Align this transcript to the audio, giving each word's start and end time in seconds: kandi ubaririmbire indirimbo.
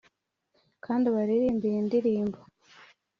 kandi 0.85 1.03
ubaririmbire 1.07 1.75
indirimbo. 1.81 2.39